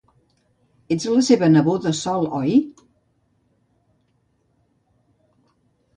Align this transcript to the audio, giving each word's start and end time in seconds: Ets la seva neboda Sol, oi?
Ets 0.95 1.05
la 1.15 1.19
seva 1.27 1.49
neboda 1.57 1.93
Sol, 1.99 2.25
oi? 2.39 2.55